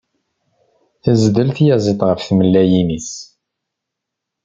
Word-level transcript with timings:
Tezdel 1.03 1.49
tyaziḍt 1.57 2.01
ɣef 2.09 2.21
tmellalin-is. 2.27 3.11